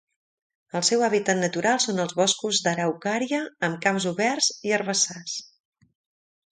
[0.77, 5.37] El seu hàbitat natural són els boscos d'araucària amb camps oberts i herbassars.